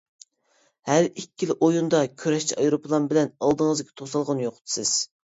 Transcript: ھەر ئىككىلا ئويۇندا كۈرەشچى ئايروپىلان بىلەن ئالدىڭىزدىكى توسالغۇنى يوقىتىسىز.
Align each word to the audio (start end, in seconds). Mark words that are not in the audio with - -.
ھەر 0.91 1.09
ئىككىلا 1.09 1.55
ئويۇندا 1.67 1.99
كۈرەشچى 2.21 2.57
ئايروپىلان 2.63 3.05
بىلەن 3.13 3.29
ئالدىڭىزدىكى 3.49 3.95
توسالغۇنى 4.03 4.47
يوقىتىسىز. 4.49 4.95